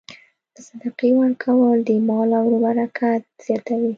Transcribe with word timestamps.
د 0.53 0.55
صدقې 0.67 1.11
ورکول 1.21 1.77
د 1.87 1.89
مال 2.07 2.29
او 2.39 2.43
روح 2.51 2.61
برکت 2.65 3.21
زیاتوي. 3.45 3.89